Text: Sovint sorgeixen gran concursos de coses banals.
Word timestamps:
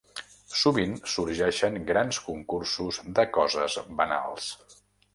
Sovint 0.61 0.95
sorgeixen 1.15 1.77
gran 1.91 2.15
concursos 2.31 3.01
de 3.21 3.29
coses 3.39 3.81
banals. 4.03 4.53